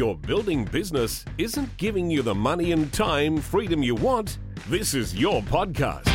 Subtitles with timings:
[0.00, 5.14] your building business isn't giving you the money and time freedom you want, this is
[5.14, 6.06] your podcast.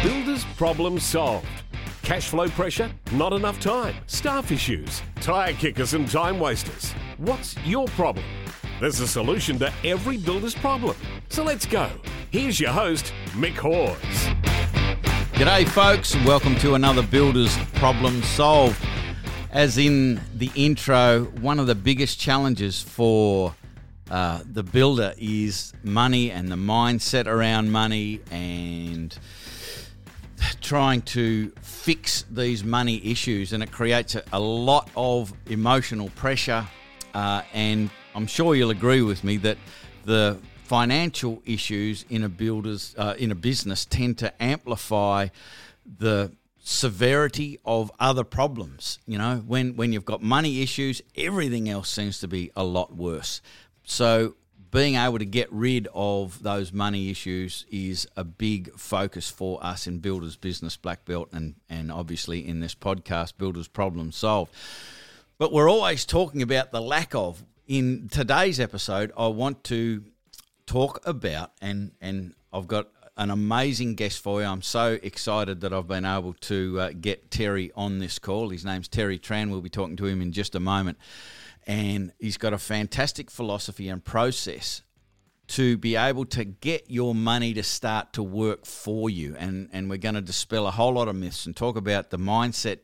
[0.00, 1.48] Builders Problem Solved.
[2.04, 6.92] Cash flow pressure, not enough time, staff issues, tyre kickers and time wasters.
[7.18, 8.24] What's your problem?
[8.78, 10.96] There's a solution to every builder's problem.
[11.28, 11.90] So let's go.
[12.30, 13.96] Here's your host, Mick Hawes.
[15.32, 18.78] G'day, folks, welcome to another Builders Problem Solved.
[19.52, 23.52] As in the intro, one of the biggest challenges for
[24.08, 29.18] uh, the builder is money and the mindset around money and
[30.60, 36.64] trying to fix these money issues, and it creates a, a lot of emotional pressure.
[37.12, 39.58] Uh, and I'm sure you'll agree with me that
[40.04, 45.26] the financial issues in a builder's uh, in a business tend to amplify
[45.98, 46.30] the
[46.62, 48.98] severity of other problems.
[49.06, 52.94] You know, when when you've got money issues, everything else seems to be a lot
[52.94, 53.40] worse.
[53.84, 54.34] So
[54.70, 59.86] being able to get rid of those money issues is a big focus for us
[59.86, 64.52] in Builders Business Black Belt and, and obviously in this podcast, Builders Problem Solved.
[65.38, 67.42] But we're always talking about the lack of.
[67.66, 70.04] In today's episode, I want to
[70.66, 72.88] talk about, and, and I've got
[73.20, 74.46] an amazing guest for you.
[74.46, 78.48] I'm so excited that I've been able to uh, get Terry on this call.
[78.48, 79.50] His name's Terry Tran.
[79.50, 80.96] We'll be talking to him in just a moment
[81.66, 84.80] and he's got a fantastic philosophy and process
[85.48, 89.36] to be able to get your money to start to work for you.
[89.36, 92.18] And, and we're going to dispel a whole lot of myths and talk about the
[92.18, 92.78] mindset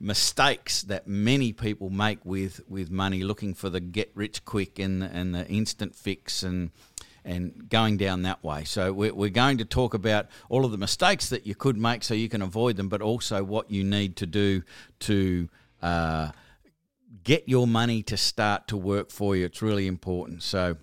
[0.00, 5.02] mistakes that many people make with, with money, looking for the get rich quick and,
[5.02, 6.70] and the instant fix and
[7.24, 8.64] and going down that way.
[8.64, 12.14] So we're, going to talk about all of the mistakes that you could make so
[12.14, 14.62] you can avoid them, but also what you need to do
[15.00, 15.48] to
[15.82, 16.30] uh,
[17.22, 19.46] get your money to start to work for you.
[19.46, 20.42] It's really important.
[20.42, 20.76] So,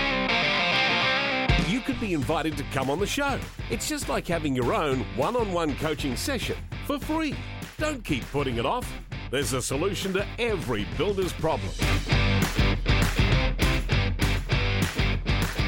[1.70, 3.38] You could be invited to come on the show.
[3.70, 7.36] It's just like having your own one on one coaching session for free.
[7.78, 8.92] Don't keep putting it off.
[9.31, 11.70] There's a solution to every builder's problem.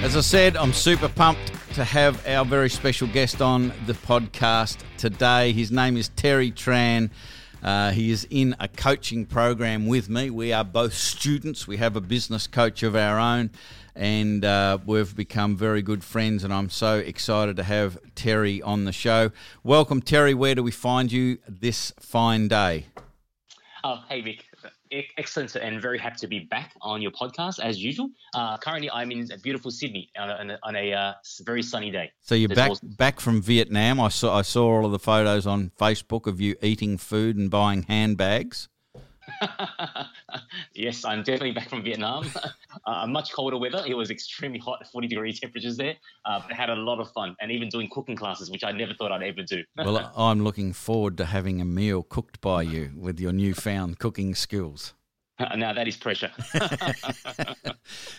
[0.03, 4.79] As I said, I'm super pumped to have our very special guest on the podcast
[4.99, 5.53] today.
[5.53, 7.11] His name is Terry Tran.
[7.63, 10.31] Uh, he is in a coaching program with me.
[10.31, 11.69] We are both students.
[11.69, 13.51] We have a business coach of our own,
[13.95, 16.45] and uh, we've become very good friends.
[16.45, 19.31] And I'm so excited to have Terry on the show.
[19.63, 20.35] Welcome, Terry.
[20.35, 22.87] Where do we find you this fine day?
[23.85, 24.43] Oh, hey, Mick
[25.17, 28.11] excellent and very happy to be back on your podcast as usual.
[28.35, 32.11] Uh, currently, I'm in beautiful Sydney on a, on a uh, very sunny day.
[32.21, 32.91] So you're back awesome.
[32.91, 34.01] back from Vietnam.
[34.01, 37.51] I saw I saw all of the photos on Facebook of you eating food and
[37.51, 38.69] buying handbags.
[40.75, 42.27] yes, I'm definitely back from Vietnam.
[42.87, 43.83] uh, much colder weather.
[43.87, 45.97] It was extremely hot, 40 degree temperatures there.
[46.25, 48.73] Uh, but I had a lot of fun and even doing cooking classes, which I
[48.73, 49.63] never thought I'd ever do.
[49.77, 54.35] well, I'm looking forward to having a meal cooked by you with your newfound cooking
[54.35, 54.95] skills.
[55.57, 56.31] now that is pressure.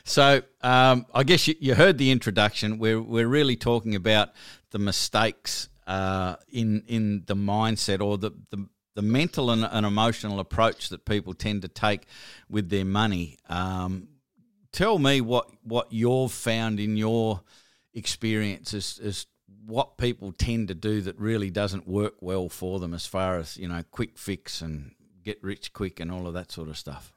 [0.03, 2.80] so um, I guess you, you, heard the introduction.
[2.80, 4.30] We're we're really talking about
[4.72, 10.40] the mistakes uh, in in the mindset or the the, the mental and, and, emotional
[10.40, 12.06] approach that people tend to take
[12.50, 13.38] with their money.
[13.50, 14.08] Um,
[14.72, 17.42] tell me what what you've found in your
[17.94, 19.26] experience as, as
[19.66, 23.58] what people tend to do that really doesn't work well for them as far as
[23.58, 24.92] you know quick fix and
[25.24, 27.14] get rich quick and all of that sort of stuff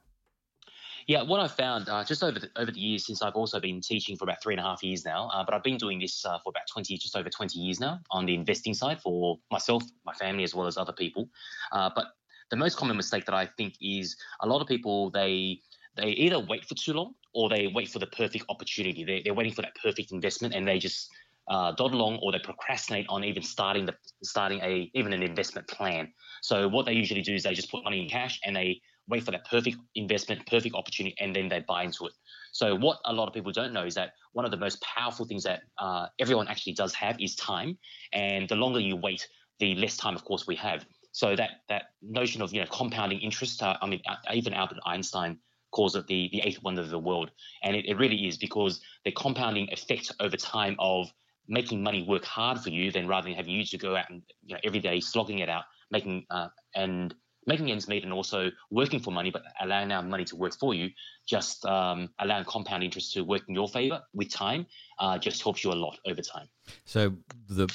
[1.07, 3.81] yeah, what I've found uh, just over the, over the years since I've also been
[3.81, 6.25] teaching for about three and a half years now, uh, but I've been doing this
[6.25, 9.85] uh, for about twenty, just over twenty years now on the investing side for myself,
[10.05, 11.29] my family, as well as other people.
[11.71, 12.07] Uh, but
[12.51, 15.61] the most common mistake that I think is a lot of people they
[15.97, 19.05] they either wait for too long or they wait for the perfect opportunity.
[19.05, 21.11] They, they're waiting for that perfect investment and they just
[21.49, 25.69] uh, dot along or they procrastinate on even starting the starting a even an investment
[25.69, 26.13] plan.
[26.43, 29.25] So what they usually do is they just put money in cash and they wait
[29.25, 32.13] for that perfect investment, perfect opportunity, and then they buy into it.
[32.53, 35.27] So what a lot of people don't know is that one of the most powerful
[35.27, 37.79] things that uh, everyone actually does have is time,
[38.13, 40.85] and the longer you wait, the less time, of course, we have.
[41.13, 44.79] So that that notion of you know compounding interest, uh, I mean, uh, even Albert
[44.85, 45.39] Einstein
[45.71, 47.31] calls it the the eighth wonder of the world,
[47.63, 51.11] and it, it really is because the compounding effect over time of
[51.49, 54.23] making money work hard for you, then rather than having you to go out and
[54.43, 57.15] you know every day slogging it out, making uh, and
[57.47, 60.75] making ends meet and also working for money, but allowing our money to work for
[60.75, 60.91] you,
[61.27, 64.67] just um, allowing compound interest to work in your favor with time,
[64.99, 66.49] uh, just helps you a lot over time.
[66.85, 67.15] So
[67.49, 67.69] the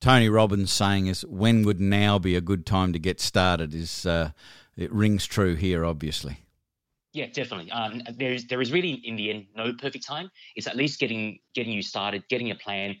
[0.00, 4.06] Tony Robbins saying is, "When would now be a good time to get started?" Is
[4.06, 4.30] uh,
[4.76, 6.38] it rings true here, obviously.
[7.14, 7.70] Yeah, definitely.
[7.72, 10.30] Um, there is there is really in the end no perfect time.
[10.56, 12.96] It's at least getting getting you started, getting a plan.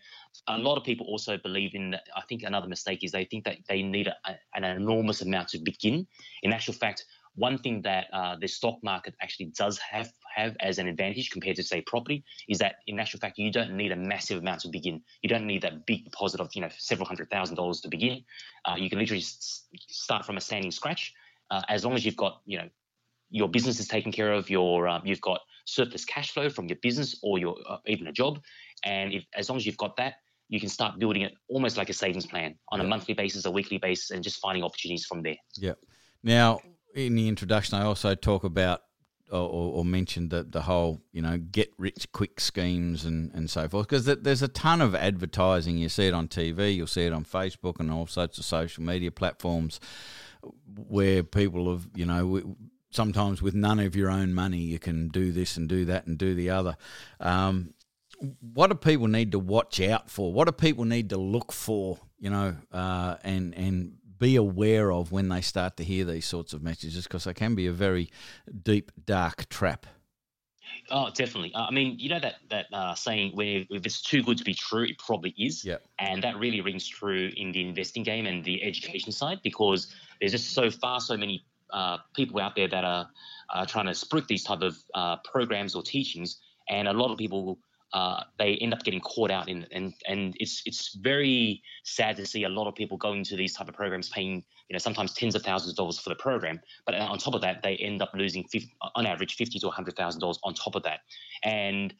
[0.46, 1.94] A lot of people also believe in.
[1.94, 4.14] I think another mistake is they think that they need a,
[4.54, 6.06] an enormous amount to begin.
[6.42, 7.04] In actual fact,
[7.38, 11.56] one thing that uh, the stock market actually does have have as an advantage compared
[11.56, 14.68] to say property is that in actual fact you don't need a massive amount to
[14.68, 15.02] begin.
[15.22, 18.24] You don't need that big deposit of you know several hundred thousand dollars to begin.
[18.64, 21.14] Uh, you can literally start from a standing scratch.
[21.50, 22.68] Uh, as long as you've got you know
[23.30, 26.78] your business is taken care of, your um, you've got surplus cash flow from your
[26.82, 28.40] business or your uh, even a job,
[28.84, 30.14] and if, as long as you've got that,
[30.48, 33.50] you can start building it almost like a savings plan on a monthly basis, a
[33.50, 35.36] weekly basis, and just finding opportunities from there.
[35.56, 35.74] Yeah.
[36.22, 36.60] Now,
[36.94, 38.82] in the introduction, I also talk about
[39.30, 43.68] or, or mentioned the the whole you know get rich quick schemes and, and so
[43.68, 45.76] forth because there's a ton of advertising.
[45.76, 48.82] You see it on TV, you'll see it on Facebook and all sorts of social
[48.82, 49.80] media platforms
[50.88, 52.56] where people have you know
[52.90, 56.16] sometimes with none of your own money, you can do this and do that and
[56.16, 56.76] do the other.
[57.20, 57.74] Um,
[58.40, 60.32] what do people need to watch out for?
[60.32, 61.98] What do people need to look for?
[62.18, 66.52] You know, uh, and and be aware of when they start to hear these sorts
[66.52, 68.10] of messages because they can be a very
[68.62, 69.86] deep, dark trap.
[70.90, 71.52] Oh, definitely.
[71.54, 74.44] Uh, I mean, you know that that uh, saying where if it's too good to
[74.44, 75.64] be true, it probably is.
[75.64, 75.76] Yeah.
[75.98, 80.32] And that really rings true in the investing game and the education side because there's
[80.32, 83.08] just so far so many uh, people out there that are
[83.50, 86.38] uh, trying to spruik these type of uh, programs or teachings,
[86.68, 87.58] and a lot of people
[87.92, 92.26] uh, they end up getting caught out in and and it's it's very sad to
[92.26, 95.14] see a lot of people going to these type of programs paying you know sometimes
[95.14, 98.02] tens of thousands of dollars for the program but on top of that they end
[98.02, 101.00] up losing 50, on average fifty to hundred thousand dollars on top of that
[101.44, 101.94] and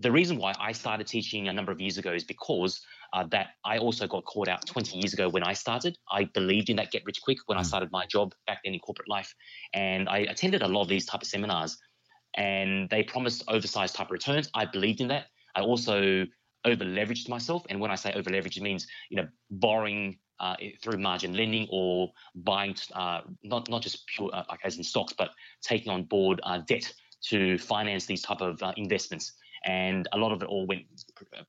[0.00, 2.80] the reason why I started teaching a number of years ago is because
[3.12, 5.98] uh, that I also got caught out 20 years ago when I started.
[6.10, 7.66] I believed in that get rich quick when I mm.
[7.66, 9.34] started my job back then in corporate life,
[9.74, 11.76] and I attended a lot of these type of seminars,
[12.36, 14.50] and they promised oversized type returns.
[14.54, 15.26] I believed in that.
[15.54, 16.26] I also
[16.64, 20.56] over leveraged myself, and when I say over leveraged, it means you know borrowing uh,
[20.82, 25.12] through margin lending or buying uh, not not just pure uh, like as in stocks,
[25.12, 25.30] but
[25.62, 29.32] taking on board uh, debt to finance these type of uh, investments
[29.64, 30.84] and a lot of it all went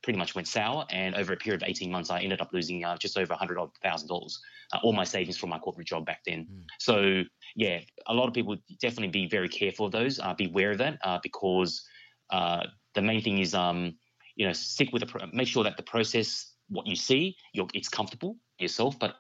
[0.04, 0.86] pretty much went sour.
[0.90, 4.38] And over a period of 18 months, I ended up losing uh, just over $100,000,
[4.74, 6.48] uh, all my savings from my corporate job back then.
[6.52, 6.64] Mm.
[6.80, 7.24] So,
[7.56, 10.80] yeah, a lot of people definitely be very careful of those, uh, be aware of
[10.80, 11.86] that uh, because
[12.30, 12.64] uh,
[12.96, 13.96] the main thing is, um,
[14.36, 17.90] you know, stick with the, pro- make sure that the process, what you see, it's
[17.90, 19.16] comfortable yourself, but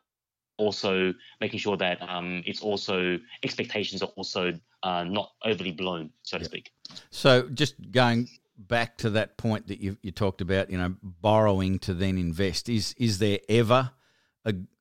[0.57, 4.53] also making sure that um, it's also expectations are also
[4.83, 6.71] uh, not overly blown, so to speak.
[7.09, 8.27] So just going
[8.59, 12.69] back to that point that you, you talked about, you know, borrowing to then invest.
[12.69, 13.91] Is is there ever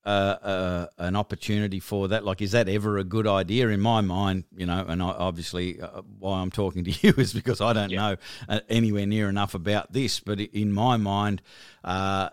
[0.09, 2.25] a, an opportunity for that?
[2.25, 3.69] Like, is that ever a good idea?
[3.69, 7.33] In my mind, you know, and I, obviously uh, why I'm talking to you is
[7.33, 8.11] because I don't yeah.
[8.11, 8.17] know
[8.49, 10.21] uh, anywhere near enough about this.
[10.21, 11.43] But in my mind,
[11.85, 12.31] uh,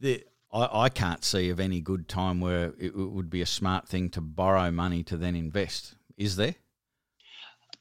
[0.00, 3.88] the, I, I can't see of any good time where it would be a smart
[3.88, 5.94] thing to borrow money to then invest.
[6.16, 6.54] Is there?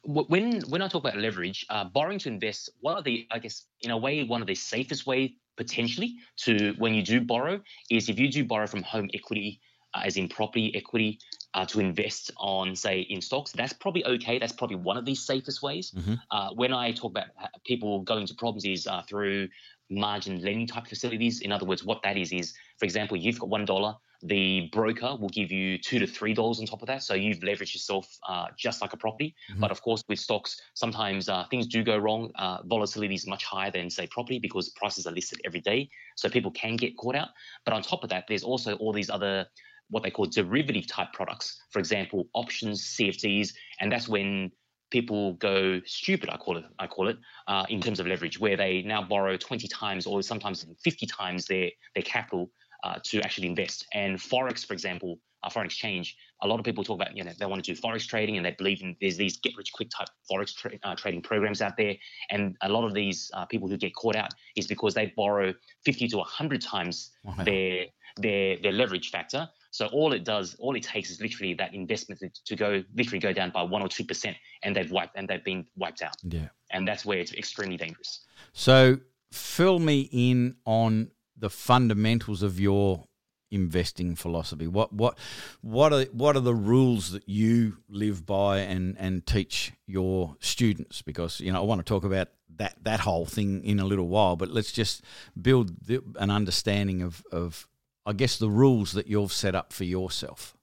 [0.04, 3.66] When when I talk about leverage, uh, borrowing to invest, one of the I guess
[3.82, 8.10] in a way one of the safest way potentially to when you do borrow is
[8.10, 9.62] if you do borrow from home equity,
[9.94, 11.20] uh, as in property equity,
[11.54, 13.52] uh, to invest on say in stocks.
[13.52, 14.40] That's probably okay.
[14.40, 15.92] That's probably one of the safest ways.
[15.92, 16.16] Mm-hmm.
[16.32, 17.28] Uh, when I talk about
[17.66, 19.48] people going to problems is uh, through
[19.90, 21.42] margin lending type facilities.
[21.42, 25.18] In other words, what that is is, for example, you've got one dollar the broker
[25.20, 27.04] will give you two to three dollars on top of that.
[27.04, 29.36] So you've leveraged yourself uh, just like a property.
[29.52, 29.62] Mm-hmm.
[29.62, 32.32] But of course, with stocks, sometimes uh, things do go wrong.
[32.36, 36.30] Uh, volatility is much higher than say property because prices are listed every day, so
[36.30, 37.30] people can get caught out.
[37.66, 39.46] But on top of that, there's also all these other
[39.90, 41.62] what they call derivative type products.
[41.72, 44.52] For example, options, CFDs, and that's when
[44.90, 46.30] people go stupid.
[46.30, 46.66] I call it.
[46.80, 50.22] I call it uh, in terms of leverage, where they now borrow 20 times or
[50.22, 52.52] sometimes 50 times their their capital
[52.84, 53.86] uh, to actually invest.
[53.94, 57.32] And forex, for example, uh, foreign exchange, a lot of people talk about you know
[57.38, 59.90] they want to do forex trading and they believe in there's these get rich quick
[59.90, 61.96] type forex tra- uh, trading programs out there.
[62.30, 65.54] And a lot of these uh, people who get caught out is because they borrow
[65.86, 67.44] 50 to 100 times wow.
[67.44, 67.86] their
[68.18, 69.50] their their leverage factor.
[69.72, 73.34] So all it does, all it takes is literally that investment to go literally go
[73.34, 76.16] down by one or two percent, and they've wiped and they've been wiped out.
[76.24, 78.26] Yeah, and that's where it's extremely dangerous.
[78.54, 79.00] So
[79.32, 83.06] fill me in on the fundamentals of your
[83.54, 84.68] investing philosophy?
[84.68, 85.18] What what
[85.62, 91.02] what are what are the rules that you live by and and teach your students?
[91.02, 94.08] Because you know I want to talk about that that whole thing in a little
[94.08, 95.04] while, but let's just
[95.40, 97.68] build the, an understanding of of
[98.06, 100.58] I guess the rules that you've set up for yourself.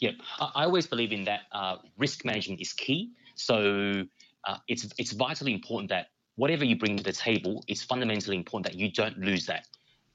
[0.00, 1.40] Yep, I, I always believe in that.
[1.50, 3.10] Uh, risk management is key.
[3.34, 4.04] So
[4.46, 8.72] uh, it's it's vitally important that whatever you bring to the table, it's fundamentally important
[8.72, 9.66] that you don't lose that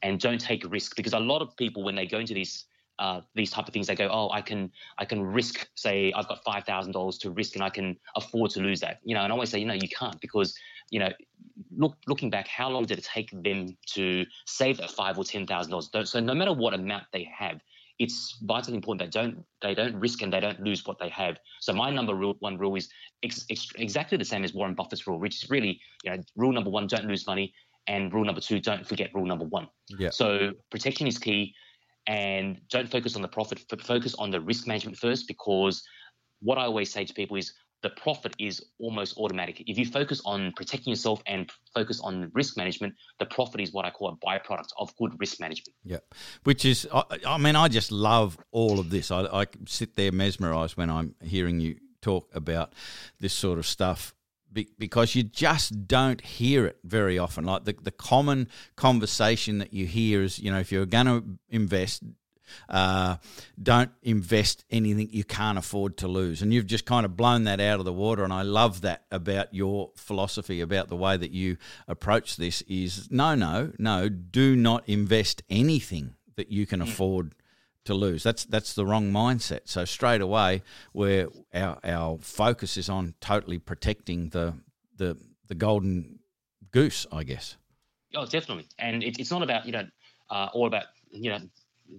[0.03, 2.65] and don't take a risk because a lot of people when they go into these
[3.00, 6.27] uh, these type of things, they go, oh, I can I can risk, say, I've
[6.27, 9.24] got five thousand dollars to risk, and I can afford to lose that, you know.
[9.24, 10.53] And I always say, you know, you can't because,
[10.91, 11.10] you know,
[11.75, 15.48] look looking back, how long did it take them to save that five or ten
[15.48, 15.89] thousand dollars?
[16.10, 17.62] So no matter what amount they have,
[17.98, 21.38] it's vitally important they don't they don't risk and they don't lose what they have.
[21.62, 22.89] So my number one rule is
[23.24, 26.51] ex, ex, exactly the same as Warren Buffett's rule, which is really you know rule
[26.51, 27.53] number one: don't lose money,
[27.87, 29.67] and rule number two: don't forget rule number one.
[29.97, 30.09] Yeah.
[30.09, 31.53] So protection is key,
[32.07, 33.63] and don't focus on the profit.
[33.81, 35.83] Focus on the risk management first, because
[36.41, 39.61] what I always say to people is the profit is almost automatic.
[39.67, 43.85] If you focus on protecting yourself and focus on risk management, the profit is what
[43.85, 45.75] I call a byproduct of good risk management.
[45.83, 45.97] Yeah,
[46.43, 49.11] which is, I, I mean, I just love all of this.
[49.11, 52.73] I, I sit there mesmerized when I'm hearing you talk about
[53.19, 54.13] this sort of stuff
[54.53, 57.45] because you just don't hear it very often.
[57.45, 61.24] Like the, the common conversation that you hear is, you know, if you're going to
[61.50, 62.03] invest,
[62.69, 63.17] uh,
[63.62, 66.41] don't invest anything you can't afford to lose.
[66.41, 68.24] And you've just kind of blown that out of the water.
[68.24, 71.57] And I love that about your philosophy, about the way that you
[71.88, 76.83] approach this is no, no, no, do not invest anything that you can mm.
[76.83, 77.33] afford
[77.85, 78.23] to lose.
[78.23, 79.61] That's that's the wrong mindset.
[79.65, 84.55] So straight away, where our our focus is on totally protecting the
[84.97, 86.19] the the golden
[86.71, 87.57] goose, I guess.
[88.15, 88.67] Oh, definitely.
[88.79, 89.87] And it, it's not about you know
[90.29, 91.39] uh, all about you know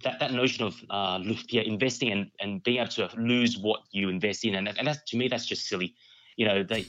[0.02, 4.08] that, that notion of uh, yeah, investing and, and being able to lose what you
[4.08, 5.94] invest in, and, and that's to me that's just silly.
[6.36, 6.86] You know, they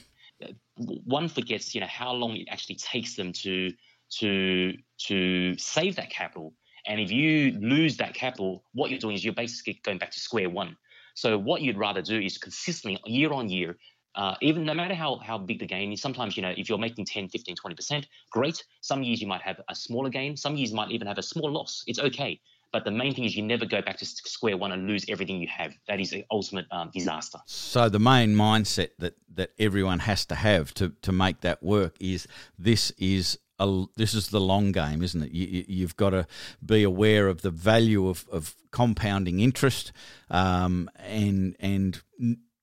[0.76, 3.72] one forgets you know how long it actually takes them to
[4.18, 6.54] to to save that capital,
[6.86, 10.20] and if you lose that capital, what you're doing is you're basically going back to
[10.20, 10.76] square one.
[11.14, 13.76] So what you'd rather do is consistently year on year
[14.16, 16.78] uh, even no matter how, how big the gain is, sometimes, you know, if you're
[16.78, 18.64] making 10, 15, 20%, great.
[18.80, 20.36] Some years you might have a smaller gain.
[20.36, 21.84] Some years you might even have a small loss.
[21.86, 22.40] It's okay.
[22.72, 25.40] But the main thing is you never go back to square one and lose everything
[25.40, 25.74] you have.
[25.86, 27.38] That is the ultimate um, disaster.
[27.46, 31.94] So the main mindset that that everyone has to have to to make that work
[32.00, 32.26] is
[32.58, 35.32] this is a, this is the long game, isn't it?
[35.32, 36.26] You, have got to
[36.64, 39.92] be aware of the value of, of compounding interest,
[40.30, 42.02] um, and and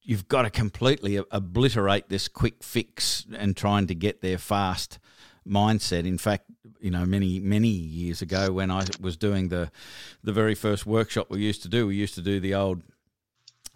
[0.02, 5.00] you've got to completely obliterate this quick fix and trying to get there fast
[5.48, 6.06] mindset.
[6.06, 6.46] In fact,
[6.80, 9.72] you know, many many years ago when I was doing the
[10.24, 12.82] the very first workshop we used to do, we used to do the old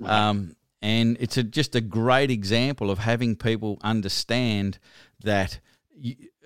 [0.00, 0.28] Right.
[0.28, 4.78] Um, and it's a, just a great example of having people understand
[5.22, 5.60] that–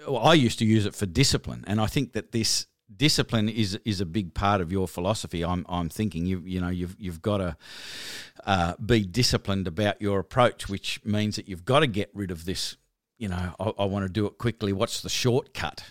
[0.06, 3.78] well, I used to use it for discipline, and I think that this discipline is
[3.84, 5.44] is a big part of your philosophy.
[5.44, 7.56] I'm I'm thinking you you know you've you've got to
[8.44, 12.44] uh, be disciplined about your approach, which means that you've got to get rid of
[12.44, 12.76] this.
[13.18, 14.72] You know, I, I want to do it quickly.
[14.72, 15.84] What's the shortcut?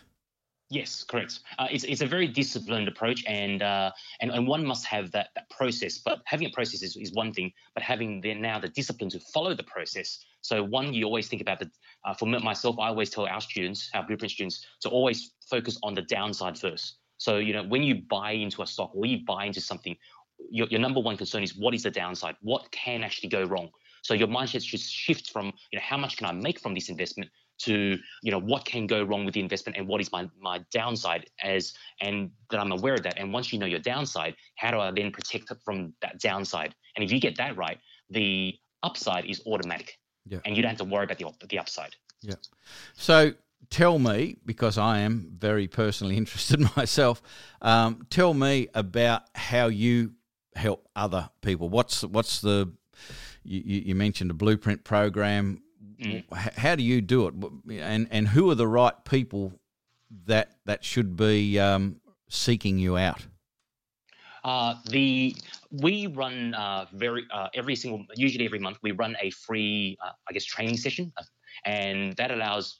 [0.72, 1.42] Yes, correct.
[1.60, 5.30] Uh, it's, it's a very disciplined approach, and, uh, and and one must have that,
[5.36, 6.00] that process.
[6.00, 9.20] But having a process is, is one thing, but having the, now the discipline to
[9.32, 10.18] follow the process.
[10.42, 11.70] So one, you always think about the.
[12.04, 15.94] Uh, for myself, I always tell our students, our blueprint students, to always focus on
[15.94, 16.98] the downside first.
[17.18, 19.96] So you know, when you buy into a stock or you buy into something,
[20.50, 22.36] your, your number one concern is what is the downside?
[22.42, 23.70] What can actually go wrong?
[24.06, 26.90] So your mindset should shift from you know how much can I make from this
[26.90, 27.32] investment
[27.64, 30.60] to you know what can go wrong with the investment and what is my my
[30.72, 33.18] downside as and that I'm aware of that.
[33.18, 36.76] And once you know your downside how do I then protect from that downside?
[36.96, 37.80] And if you get that right
[38.12, 39.98] the upside is automatic.
[40.28, 40.40] Yeah.
[40.44, 41.96] and you don't have to worry about the the upside.
[42.22, 42.36] Yeah.
[42.94, 43.34] So
[43.72, 47.24] tell me because I am very personally interested myself
[47.62, 50.14] um, tell me about how you
[50.56, 51.70] help other people.
[51.70, 52.72] What's what's the
[53.46, 55.62] you, you mentioned a blueprint program
[56.02, 56.24] mm.
[56.58, 57.34] how do you do it?
[57.82, 59.54] And and who are the right people
[60.26, 63.26] that that should be um, seeking you out?
[64.44, 65.36] Uh, the
[65.72, 70.12] we run uh, very uh, every single usually every month we run a free uh,
[70.30, 71.24] I guess training session, uh,
[71.66, 72.80] and that allows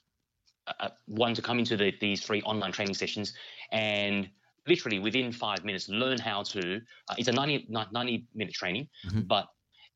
[0.68, 3.34] uh, one to come into the, these free online training sessions
[3.72, 4.30] and
[4.68, 6.82] literally within five minutes learn how to.
[7.18, 9.22] it's a 90, 90 minute training, mm-hmm.
[9.22, 9.48] but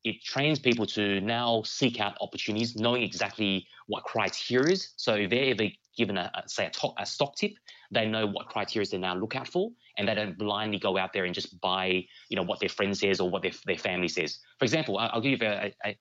[0.04, 4.94] it trains people to now seek out opportunities, knowing exactly what criteria is.
[4.96, 5.66] So if they're ever
[5.98, 7.52] given a, a say a, to, a, stock tip,
[7.92, 11.12] they know what criteria they now look out for, and they don't blindly go out
[11.12, 14.08] there and just buy, you know, what their friend says or what their, their family
[14.08, 14.40] says.
[14.58, 15.98] For example, I'll give you a, a,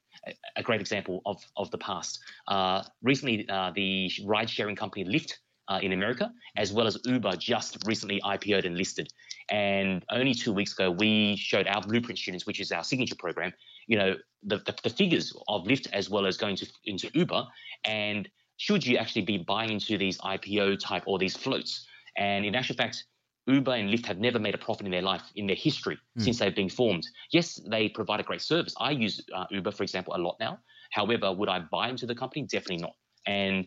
[0.57, 2.21] a great example of, of the past.
[2.47, 5.35] Uh, recently, uh, the ride sharing company Lyft
[5.69, 9.09] uh, in America, as well as Uber just recently IPO'd and listed.
[9.51, 13.53] And only two weeks ago, we showed our Blueprint students, which is our signature program,
[13.89, 14.15] you know,
[14.45, 17.45] the, the, the figures of Lyft as well as going to into Uber.
[17.85, 18.29] And
[18.59, 21.87] should you actually be buying into these IPO type or these floats?
[22.17, 23.05] And in actual fact,
[23.47, 26.23] Uber and Lyft have never made a profit in their life, in their history, mm.
[26.23, 27.07] since they've been formed.
[27.33, 28.75] Yes, they provide a great service.
[28.79, 30.59] I use uh, Uber, for example, a lot now.
[30.93, 32.47] However, would I buy into the company?
[32.47, 32.93] Definitely not.
[33.27, 33.67] And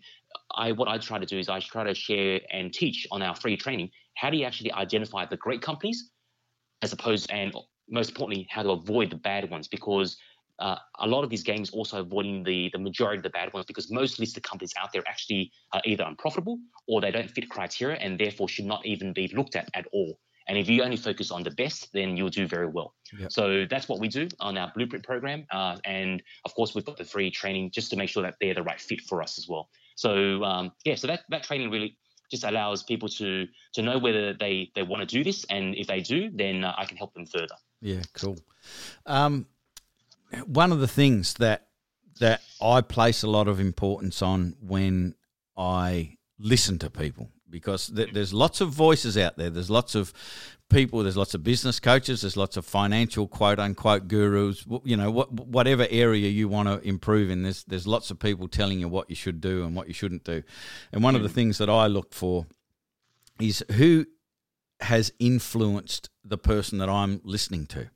[0.55, 3.35] I, what I try to do is I try to share and teach on our
[3.35, 6.11] free training how do you actually identify the great companies,
[6.81, 7.53] as opposed and
[7.91, 10.17] most importantly, how to avoid the bad ones because
[10.59, 13.65] uh, a lot of these games also avoiding the, the majority of the bad ones
[13.65, 17.97] because most listed companies out there actually are either unprofitable or they don't fit criteria
[17.97, 20.17] and therefore should not even be looked at at all.
[20.47, 22.93] And if you only focus on the best, then you'll do very well.
[23.17, 23.31] Yep.
[23.31, 25.45] So that's what we do on our blueprint program.
[25.51, 28.53] Uh, and of course, we've got the free training just to make sure that they're
[28.53, 29.69] the right fit for us as well.
[29.95, 31.97] So um, yeah, so that, that training really
[32.31, 35.87] just allows people to to know whether they they want to do this, and if
[35.87, 37.55] they do, then uh, I can help them further.
[37.81, 38.37] Yeah, cool.
[39.05, 39.47] Um,
[40.45, 41.67] one of the things that
[42.19, 45.15] that I place a lot of importance on when
[45.57, 49.49] I listen to people because th- there's lots of voices out there.
[49.49, 50.13] There's lots of
[50.69, 51.03] people.
[51.03, 52.21] There's lots of business coaches.
[52.21, 54.65] There's lots of financial quote unquote gurus.
[54.83, 58.47] You know, what, whatever area you want to improve in, there's there's lots of people
[58.47, 60.43] telling you what you should do and what you shouldn't do.
[60.91, 62.45] And one of the things that I look for
[63.39, 64.05] is who
[64.81, 67.89] has influenced the person that I'm listening to.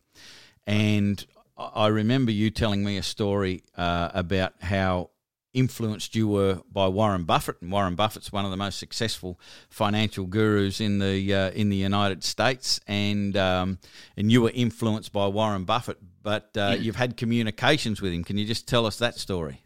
[0.68, 1.26] And
[1.58, 5.12] I remember you telling me a story uh, about how
[5.54, 10.26] influenced you were by Warren Buffett, and Warren Buffett's one of the most successful financial
[10.26, 13.80] gurus in the uh, in the United States, and um,
[14.18, 18.24] and you were influenced by Warren Buffett, but uh, you've had communications with him.
[18.24, 19.62] Can you just tell us that story?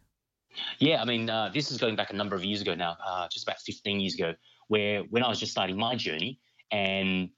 [0.78, 3.28] Yeah, I mean, uh, this is going back a number of years ago now, uh,
[3.30, 4.36] just about 15 years ago,
[4.68, 6.40] where when I was just starting my journey,
[6.72, 7.30] and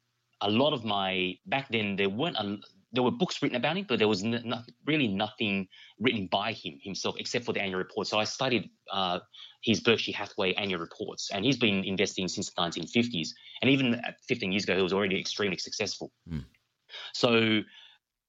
[0.42, 2.58] a lot of my back then there weren't a,
[2.92, 4.24] there were books written about him, but there was
[4.86, 5.68] really nothing
[6.00, 8.08] written by him himself except for the annual report.
[8.08, 9.20] So I studied uh,
[9.64, 13.30] his Berkshire Hathaway annual reports, and he's been investing since the 1950s.
[13.62, 16.12] And even 15 years ago, he was already extremely successful.
[16.30, 16.46] Mm.
[17.14, 17.62] So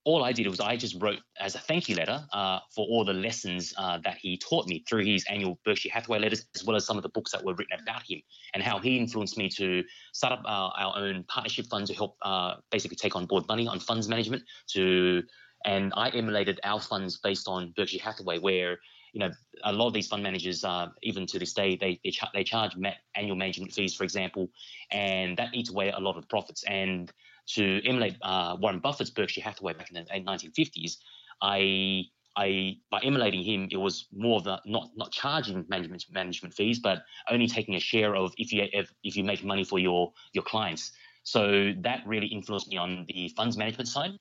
[0.04, 3.04] all I did was I just wrote as a thank you letter uh, for all
[3.04, 6.76] the lessons uh, that he taught me through his annual Berkshire Hathaway letters, as well
[6.76, 8.20] as some of the books that were written about him
[8.54, 12.16] and how he influenced me to start up our, our own partnership fund to help
[12.22, 14.42] uh, basically take on board money on funds management.
[14.70, 15.22] To
[15.64, 18.78] and I emulated our funds based on Berkshire Hathaway, where
[19.12, 19.30] you know
[19.62, 22.72] a lot of these fund managers, uh, even to this day, they they, they charge
[23.14, 24.48] annual management fees, for example,
[24.90, 27.12] and that eats away a lot of profits and
[27.48, 30.96] to emulate uh, Warren Buffett's Berkshire Hathaway back in the 1950s,
[31.40, 32.05] I
[32.37, 36.78] I by emulating him, it was more of the not not charging management management fees,
[36.78, 40.12] but only taking a share of if you if, if you make money for your
[40.33, 40.92] your clients.
[41.24, 44.12] So that really influenced me on the funds management side.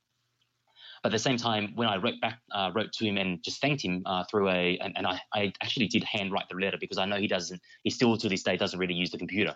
[1.03, 3.59] But at the same time, when I wrote back, uh, wrote to him and just
[3.59, 6.99] thanked him uh, through a, and, and I, I, actually did handwrite the letter because
[6.99, 9.55] I know he doesn't, he still to this day doesn't really use the computer.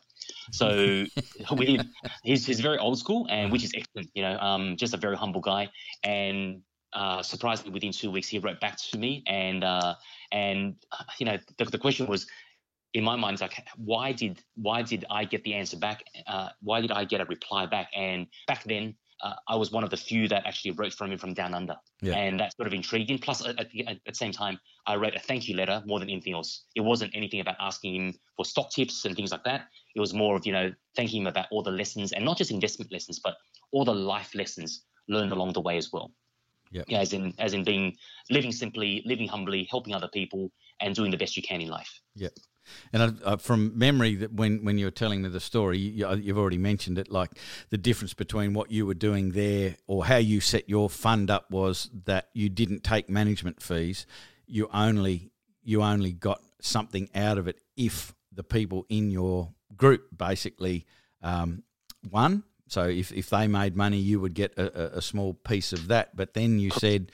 [0.51, 1.05] So
[1.55, 1.79] we,
[2.23, 5.15] he's, he's very old school and which is excellent, you know, um, just a very
[5.15, 5.69] humble guy.
[6.03, 6.61] And
[6.95, 9.95] uh, surprisingly, within two weeks, he wrote back to me, and uh,
[10.31, 12.25] and uh, you know, the, the question was,
[12.93, 16.05] in my mind, it's like, why did why did I get the answer back?
[16.25, 17.89] Uh, why did I get a reply back?
[17.93, 21.17] And back then, uh, I was one of the few that actually wrote from him
[21.17, 22.15] from down under, yeah.
[22.15, 23.17] and that's sort of intriguing.
[23.17, 26.09] Plus, at the, at the, same time, I wrote a thank you letter more than
[26.09, 26.65] anything else.
[26.75, 29.67] It wasn't anything about asking him for stock tips and things like that.
[29.95, 32.51] It was more of you know thanking him about all the lessons, and not just
[32.51, 33.35] investment lessons, but
[33.71, 36.11] all the life lessons learned along the way as well.
[36.71, 36.85] Yep.
[36.87, 37.95] Yeah, as in as in being
[38.29, 40.51] living simply, living humbly, helping other people,
[40.81, 42.01] and doing the best you can in life.
[42.15, 42.29] Yeah.
[42.93, 46.37] And uh, from memory, that when when you were telling me the story, you, have
[46.37, 47.11] already mentioned it.
[47.11, 47.31] Like
[47.69, 51.51] the difference between what you were doing there, or how you set your fund up,
[51.51, 54.05] was that you didn't take management fees.
[54.47, 55.31] You only
[55.63, 60.85] you only got something out of it if the people in your group basically
[61.21, 61.63] um,
[62.11, 62.43] won.
[62.67, 66.15] So if, if they made money, you would get a, a small piece of that.
[66.15, 67.11] But then you said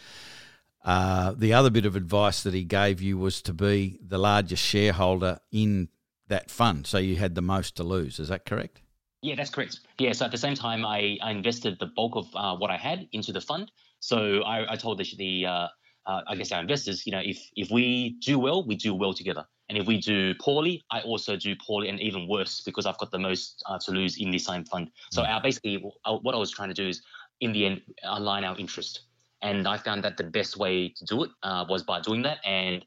[0.83, 4.63] uh, the other bit of advice that he gave you was to be the largest
[4.63, 5.89] shareholder in
[6.27, 8.19] that fund, so you had the most to lose.
[8.19, 8.81] Is that correct?
[9.21, 9.81] Yeah, that's correct.
[9.99, 12.77] Yeah, so at the same time, I, I invested the bulk of uh, what I
[12.77, 13.71] had into the fund.
[13.99, 15.67] So I, I told the, the uh,
[16.07, 19.13] uh, I guess our investors, you know, if if we do well, we do well
[19.13, 22.97] together, and if we do poorly, I also do poorly, and even worse because I've
[22.97, 24.89] got the most uh, to lose in the same fund.
[25.11, 25.29] So mm.
[25.29, 27.03] our basically, what I was trying to do is,
[27.41, 29.01] in the end, align our interest,
[29.41, 32.39] and I found that the best way to do it uh, was by doing that,
[32.45, 32.85] and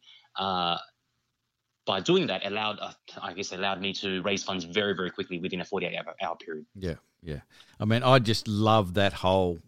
[1.87, 5.39] by doing that allowed uh, i guess allowed me to raise funds very very quickly
[5.39, 6.67] within a 48 hour, hour period.
[6.75, 7.41] Yeah yeah.
[7.81, 9.59] I mean i just love that whole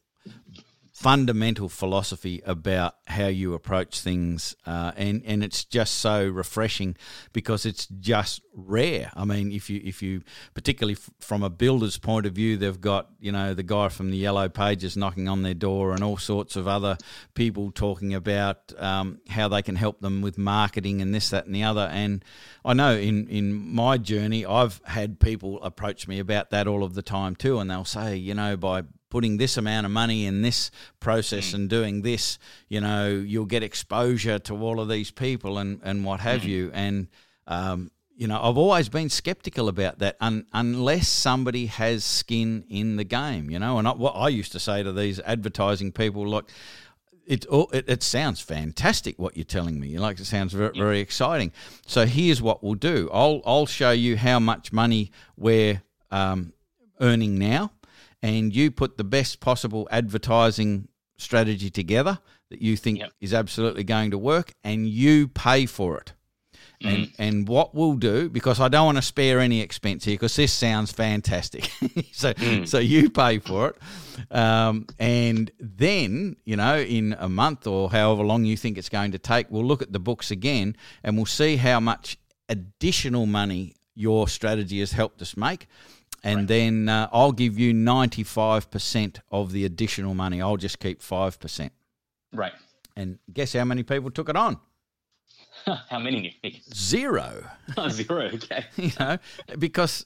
[0.97, 6.97] fundamental philosophy about how you approach things, uh, and and it's just so refreshing
[7.35, 9.11] because it's just rare.
[9.15, 10.23] I mean, if you if you
[10.55, 14.11] particularly f- from a builder's point of view, they've got you know the guy from
[14.11, 16.97] the Yellow Pages knocking on their door, and all sorts of other
[17.35, 21.55] people talking about um, how they can help them with marketing and this, that, and
[21.55, 21.91] the other.
[21.93, 22.25] And
[22.65, 26.95] I know in in my journey, I've had people approach me about that all of
[26.95, 28.85] the time too, and they'll say, you know, by
[29.17, 31.55] putting this amount of money in this process mm.
[31.55, 36.05] and doing this, you know, you'll get exposure to all of these people and, and
[36.05, 36.49] what have mm.
[36.49, 36.71] you.
[36.75, 37.09] And,
[37.47, 42.97] um, you know, I've always been skeptical about that un- unless somebody has skin in
[42.97, 43.79] the game, you know.
[43.79, 46.45] And I, what I used to say to these advertising people, like,
[47.27, 49.99] it, it, it sounds fantastic what you're telling me.
[49.99, 51.53] Like it sounds very, very exciting.
[51.87, 53.09] So here's what we'll do.
[53.11, 56.53] I'll I'll show you how much money we're um,
[57.01, 57.73] earning now
[58.23, 62.19] and you put the best possible advertising strategy together
[62.51, 63.13] that you think yep.
[63.21, 66.13] is absolutely going to work and you pay for it.
[66.83, 66.95] Mm.
[66.95, 70.37] And and what we'll do because I don't want to spare any expense here because
[70.37, 71.65] this sounds fantastic.
[72.13, 72.69] so mm.
[72.69, 78.23] so you pay for it, um, and then you know in a month or however
[78.25, 81.25] long you think it's going to take, we'll look at the books again and we'll
[81.25, 82.19] see how much
[82.51, 85.69] additional money your strategy has helped us make
[86.27, 86.49] and right.
[86.49, 90.43] then uh, I'll give you 95% of the additional money.
[90.43, 91.71] I'll just keep 5%.
[92.33, 92.53] Right.
[92.97, 94.59] And guess how many people took it on?
[95.89, 96.37] how many?
[96.75, 97.45] Zero.
[97.77, 98.65] Oh, zero, okay.
[98.77, 99.19] you know,
[99.57, 100.05] because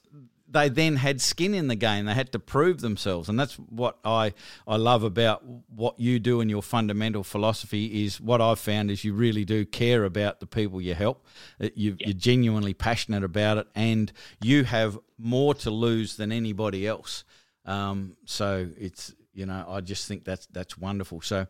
[0.51, 2.07] they then had skin in the game.
[2.07, 4.35] They had to prove themselves, and that's what I
[4.67, 8.21] I love about what you do and your fundamental philosophy is.
[8.21, 11.25] What I've found is you really do care about the people you help.
[11.61, 12.09] Uh, you, yeah.
[12.09, 17.25] You're genuinely passionate about it, and you have more to lose than anybody else.
[17.65, 21.21] Um, so it's you know I just think that's that's wonderful.
[21.21, 21.47] So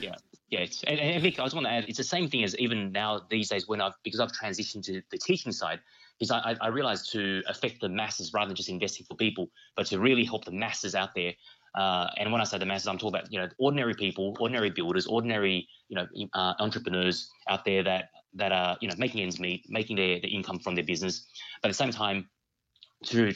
[0.00, 0.14] yeah.
[0.48, 2.90] Yeah, and, and Mick, I just want to add, it's the same thing as even
[2.90, 5.78] now these days when I've because I've transitioned to the teaching side
[6.20, 9.86] is I, I realized to affect the masses rather than just investing for people, but
[9.86, 11.32] to really help the masses out there.
[11.74, 14.70] Uh, and when I say the masses, I'm talking about you know ordinary people, ordinary
[14.70, 19.40] builders, ordinary you know uh, entrepreneurs out there that that are you know making ends
[19.40, 21.26] meet, making their, their income from their business,
[21.62, 22.28] but at the same time
[23.04, 23.32] to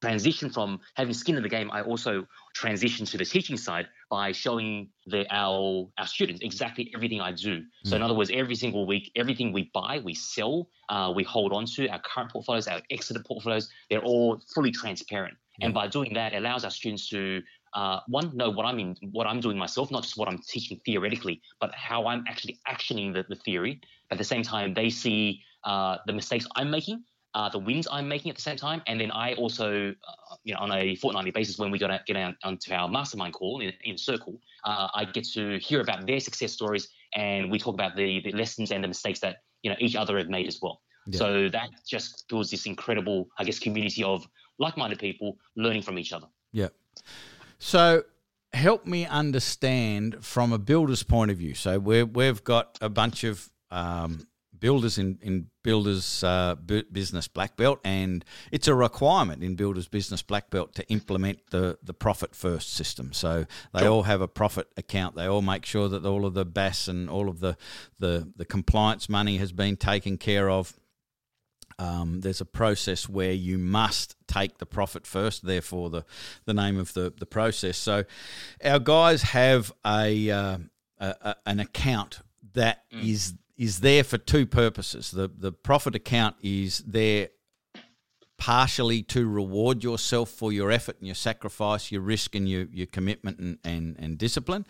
[0.00, 4.32] transition from having skin in the game, I also transitioned to the teaching side by
[4.32, 7.62] showing the, our our students exactly everything I do.
[7.84, 8.04] So in mm.
[8.04, 11.88] other words, every single week, everything we buy, we sell, uh, we hold on to
[11.88, 15.36] our current portfolios, our exited portfolios, they're all fully transparent.
[15.60, 17.42] And by doing that, it allows our students to
[17.74, 20.80] uh, one know what I'm in, what I'm doing myself, not just what I'm teaching
[20.84, 23.80] theoretically, but how I'm actually actioning the, the theory.
[24.12, 27.02] At the same time, they see uh, the mistakes I'm making
[27.34, 30.54] uh, the wins I'm making at the same time, and then I also, uh, you
[30.54, 33.72] know, on a fortnightly basis when we get, get out onto our mastermind call in,
[33.84, 37.96] in circle, uh, I get to hear about their success stories, and we talk about
[37.96, 40.80] the, the lessons and the mistakes that you know each other have made as well.
[41.06, 41.18] Yeah.
[41.18, 44.26] So that just builds this incredible, I guess, community of
[44.58, 46.26] like-minded people learning from each other.
[46.52, 46.68] Yeah.
[47.58, 48.04] So
[48.52, 51.54] help me understand from a builder's point of view.
[51.54, 54.26] So we we've got a bunch of um,
[54.60, 56.54] builders in in builders uh,
[56.92, 61.78] business black belt, and it's a requirement in builders business black belt to implement the
[61.82, 63.12] the profit first system.
[63.12, 63.88] So they sure.
[63.88, 65.16] all have a profit account.
[65.16, 67.56] They all make sure that all of the BAS and all of the
[67.98, 70.74] the, the compliance money has been taken care of.
[71.78, 76.04] Um, there's a process where you must take the profit first, therefore the
[76.44, 77.78] the name of the the process.
[77.78, 78.04] So
[78.64, 80.58] our guys have a, uh,
[80.98, 82.20] a, a an account
[82.54, 83.08] that mm.
[83.08, 85.10] is is there for two purposes.
[85.10, 87.28] The the profit account is there
[88.38, 92.86] partially to reward yourself for your effort and your sacrifice, your risk and your, your
[92.86, 94.64] commitment and, and, and discipline.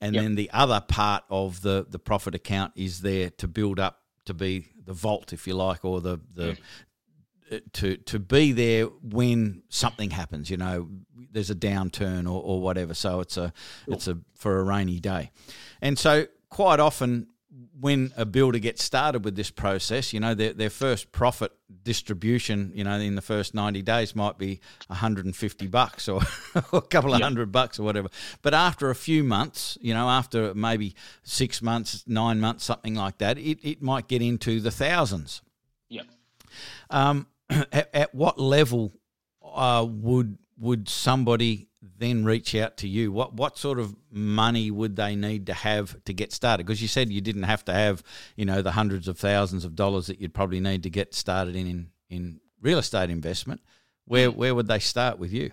[0.00, 0.24] And yep.
[0.24, 4.34] then the other part of the, the profit account is there to build up to
[4.34, 6.58] be the vault, if you like, or the the mm.
[7.52, 10.50] uh, to to be there when something happens.
[10.50, 10.88] You know,
[11.32, 12.94] there's a downturn or, or whatever.
[12.94, 13.52] So it's a
[13.86, 15.30] it's a for a rainy day,
[15.80, 17.28] and so quite often
[17.80, 22.70] when a builder gets started with this process, you know, their, their first profit distribution,
[22.74, 26.20] you know, in the first 90 days might be 150 bucks or,
[26.72, 27.24] or a couple of yep.
[27.24, 28.08] hundred bucks or whatever.
[28.42, 33.18] But after a few months, you know, after maybe six months, nine months, something like
[33.18, 35.42] that, it, it might get into the thousands.
[35.88, 36.02] Yeah.
[36.90, 38.92] Um, at, at, what level
[39.42, 43.12] uh, would would somebody then reach out to you?
[43.12, 46.66] What what sort of money would they need to have to get started?
[46.66, 48.02] Because you said you didn't have to have,
[48.36, 51.56] you know, the hundreds of thousands of dollars that you'd probably need to get started
[51.56, 53.60] in in, in real estate investment.
[54.04, 55.52] Where where would they start with you?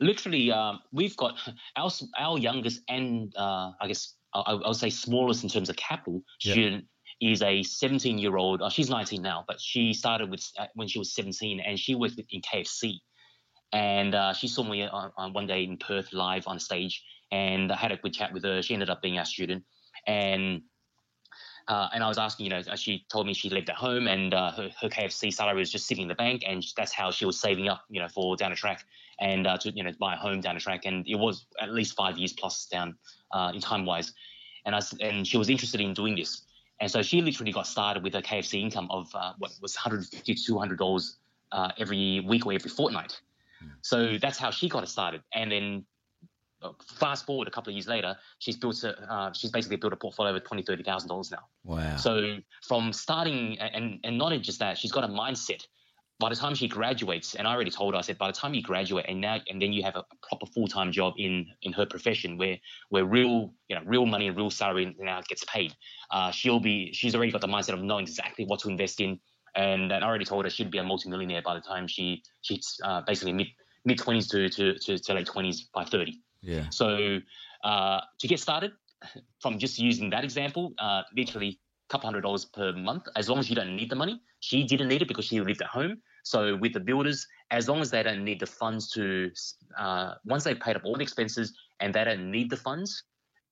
[0.00, 1.38] Literally, um, we've got
[1.76, 6.22] our our youngest and uh, I guess I, will say smallest in terms of capital
[6.40, 6.54] yep.
[6.54, 6.84] student
[7.20, 8.62] is a 17 year old.
[8.62, 11.94] Uh, she's 19 now, but she started with uh, when she was 17, and she
[11.94, 12.98] worked in KFC
[13.72, 17.72] and uh, she saw me on, on, one day in Perth live on stage, and
[17.72, 18.62] I had a good chat with her.
[18.62, 19.64] She ended up being our student,
[20.06, 20.62] and
[21.68, 24.34] uh, and I was asking, you know, she told me she lived at home and
[24.34, 27.24] uh, her, her, KFC salary was just sitting in the bank, and that's how she
[27.24, 28.84] was saving up, you know, for down the track
[29.20, 31.70] and uh, to you know buy a home down the track, and it was at
[31.70, 32.96] least five years plus down
[33.30, 34.12] uh, in time wise,
[34.66, 36.42] and I and she was interested in doing this,
[36.80, 40.34] and so she literally got started with a KFC income of uh, what was 150
[40.34, 41.18] to 200 dollars
[41.78, 43.20] every week or every fortnight
[43.82, 45.22] so that's how she got it started.
[45.34, 45.84] And then
[46.62, 49.92] uh, fast forward a couple of years later, she's built a, uh, she's basically built
[49.92, 51.44] a portfolio of twenty, thirty thousand dollars now.
[51.64, 51.96] Wow!
[51.96, 55.66] So from starting, and and not just that, she's got a mindset.
[56.18, 58.54] By the time she graduates, and I already told her, I said, by the time
[58.54, 61.72] you graduate, and now and then you have a proper full time job in in
[61.72, 62.58] her profession, where
[62.90, 65.74] where real you know real money and real salary now gets paid,
[66.12, 69.18] uh, she'll be she's already got the mindset of knowing exactly what to invest in,
[69.54, 73.02] and, I already told her she'd be a multimillionaire by the time she she's uh,
[73.06, 73.48] basically mid
[73.84, 76.20] mid twenties to, to, to to late twenties by thirty.
[76.40, 76.68] Yeah.
[76.70, 77.18] So
[77.64, 78.72] uh, to get started,
[79.40, 83.38] from just using that example, uh, literally a couple hundred dollars per month, as long
[83.38, 84.20] as you don't need the money.
[84.40, 85.98] She didn't need it because she lived at home.
[86.24, 89.30] So with the builders, as long as they don't need the funds to,
[89.78, 93.04] uh, once they've paid up all the expenses and they don't need the funds,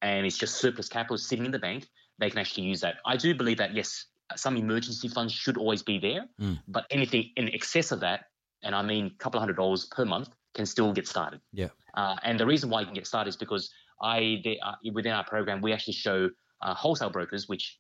[0.02, 1.86] and it's just surplus capital sitting in the bank,
[2.18, 2.96] they can actually use that.
[3.06, 6.58] I do believe that yes, some emergency funds should always be there, mm.
[6.68, 8.26] but anything in excess of that,
[8.62, 11.40] and I mean a couple of hundred dollars per month, can still get started.
[11.52, 11.68] Yeah.
[11.94, 13.70] Uh, and the reason why you can get started is because
[14.02, 16.30] I they, uh, within our program we actually show
[16.62, 17.78] uh, wholesale brokers, which,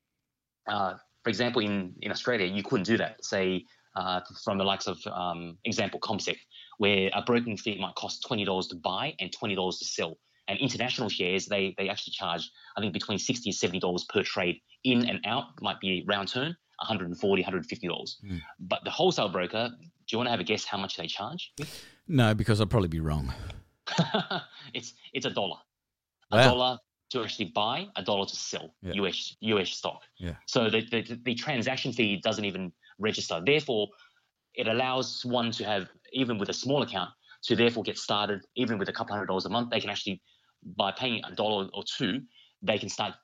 [0.68, 3.24] uh, for example, in in Australia you couldn't do that.
[3.24, 3.64] Say
[3.96, 6.36] uh, from the likes of um, example CommSec,
[6.78, 10.18] where a broking fee might cost twenty dollars to buy and twenty dollars to sell.
[10.48, 14.22] And international shares, they they actually charge I think between sixty and seventy dollars per
[14.22, 15.44] trade in and out.
[15.60, 17.80] Might be round turn, 140 $150.
[17.82, 18.40] Mm.
[18.60, 21.52] But the wholesale broker, do you want to have a guess how much they charge?
[22.08, 23.32] No, because I'd probably be wrong.
[24.74, 25.56] it's it's a dollar.
[26.32, 26.44] A wow.
[26.44, 26.78] dollar
[27.10, 28.92] to actually buy, a dollar to sell yeah.
[28.94, 30.02] US US stock.
[30.18, 30.34] Yeah.
[30.46, 33.40] So the, the the transaction fee doesn't even register.
[33.44, 33.88] Therefore,
[34.54, 37.10] it allows one to have even with a small account
[37.42, 39.70] to therefore get started even with a couple hundred dollars a month.
[39.70, 40.20] They can actually
[40.76, 42.20] by paying a dollar or two,
[42.62, 43.14] they can start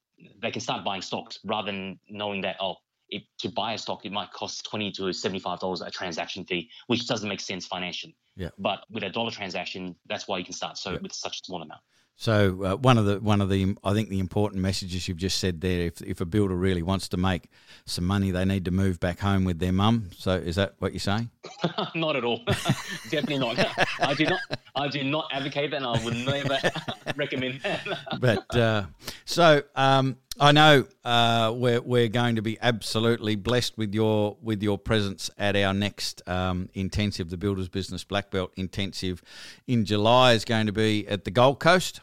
[0.40, 2.76] they can start buying stocks rather than knowing that oh
[3.08, 6.68] it, to buy a stock, it might cost twenty to seventy-five dollars a transaction fee,
[6.88, 8.16] which doesn't make sense financially.
[8.36, 8.50] Yeah.
[8.58, 10.98] But with a dollar transaction, that's why you can start so yeah.
[11.02, 11.80] with such a small amount.
[12.16, 15.38] So uh, one of the one of the I think the important messages you've just
[15.38, 17.50] said there, if if a builder really wants to make
[17.84, 20.10] some money, they need to move back home with their mum.
[20.16, 21.30] So is that what you're saying?
[21.94, 22.42] not at all.
[23.10, 23.58] Definitely not.
[24.00, 24.40] I do not.
[24.74, 26.58] I do not advocate that, and I would never
[27.16, 27.86] recommend that.
[28.20, 28.84] but uh,
[29.24, 34.62] so um, I know uh, we're we're going to be absolutely blessed with your with
[34.62, 39.22] your presence at our next um, intensive, the Builders Business Black Belt intensive
[39.66, 42.00] in July is going to be at the Gold Coast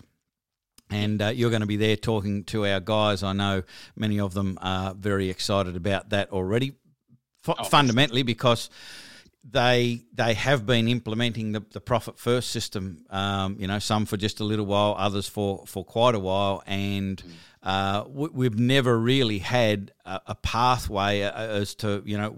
[0.93, 3.23] and uh, you're going to be there talking to our guys.
[3.23, 3.63] I know
[3.95, 6.73] many of them are very excited about that already.
[7.47, 8.69] F- oh, fundamentally, because
[9.43, 13.05] they they have been implementing the, the profit first system.
[13.09, 16.63] Um, you know, some for just a little while, others for for quite a while,
[16.65, 17.31] and mm.
[17.61, 22.35] uh, we, have never really had a, a pathway uh, as to you know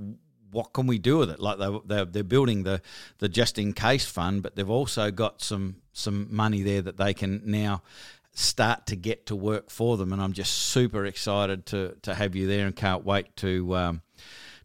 [0.52, 1.40] what can we do with it?
[1.40, 2.82] Like they they're, they're building the
[3.20, 7.14] the just in case fund, but they've also got some some money there that they
[7.14, 7.84] can now
[8.34, 10.12] start to get to work for them.
[10.12, 13.76] And I'm just super excited to to have you there and can't wait to.
[13.76, 14.02] Um,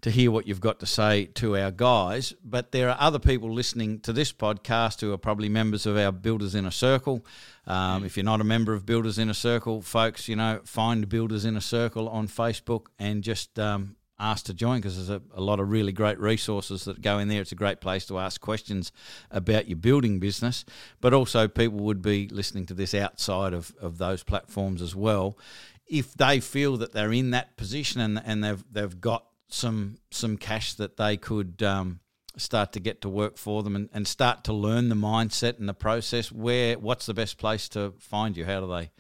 [0.03, 2.33] to hear what you've got to say to our guys.
[2.45, 6.13] But there are other people listening to this podcast who are probably members of our
[6.13, 7.25] Builders Inner Circle.
[7.67, 11.45] Um, if you're not a member of Builders Inner Circle, folks, you know, find Builders
[11.45, 15.61] Inner Circle on Facebook and just um, asked to join because there's a, a, lot
[15.61, 17.41] of really great resources that go in there.
[17.41, 18.93] It's a great place to ask questions
[19.31, 20.65] about your building business,
[21.01, 25.39] but also people would be listening to this outside of, of those platforms as well.
[25.87, 30.37] If they feel that they're in that position and, and they've, they've got some some
[30.37, 32.01] cash that they could um,
[32.37, 35.69] start to get to work for them and, and start to learn the mindset and
[35.69, 38.45] the process, where what's the best place to find you?
[38.45, 38.91] How do they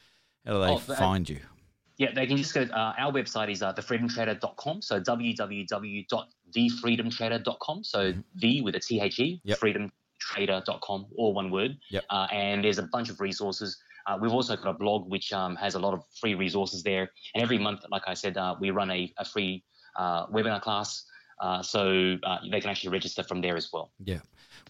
[0.44, 1.40] how do they oh, find you?
[1.96, 2.62] Yeah, they can just go.
[2.62, 4.80] Uh, our website is uh, thefreedomtrader.com.
[4.80, 7.84] So www.thefreedomtrader.com.
[7.84, 8.20] So mm-hmm.
[8.36, 9.60] the with a T H E, yep.
[9.60, 11.76] freedomtrader.com, all one word.
[11.90, 12.04] Yep.
[12.08, 13.76] Uh, and there's a bunch of resources.
[14.06, 17.10] Uh, we've also got a blog which um, has a lot of free resources there.
[17.34, 19.62] And every month, like I said, uh, we run a, a free
[20.32, 21.04] webinar class.
[21.62, 22.16] so
[22.50, 23.90] they can actually register from there as well.
[24.04, 24.20] Yeah.